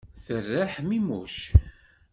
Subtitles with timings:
[0.25, 1.35] Terra ḥmimuc.